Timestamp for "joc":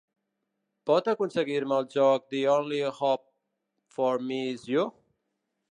1.97-2.25